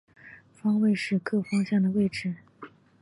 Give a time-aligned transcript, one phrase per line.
[0.51, 2.33] 方位是各方向的位置。